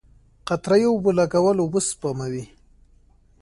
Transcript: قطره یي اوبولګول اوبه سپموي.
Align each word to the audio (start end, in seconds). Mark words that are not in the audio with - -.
قطره 0.47 0.77
یي 0.81 0.87
اوبولګول 0.91 1.57
اوبه 1.61 1.79
سپموي. 1.89 2.45